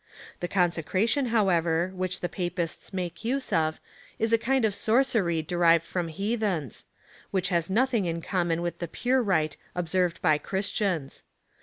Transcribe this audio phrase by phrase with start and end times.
[0.39, 3.79] The consecra tion, however, which the Papists make use of,
[4.17, 6.85] is a kind of sorcery derived from heathens,*
[7.29, 11.21] which has nothing in common with the pure rite observed by Christians.